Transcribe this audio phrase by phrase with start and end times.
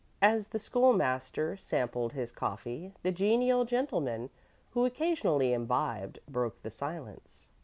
[0.23, 4.31] As the School master sampled his coffee the genial gentleman
[4.71, 7.51] who occasionally imbibed broke the silence.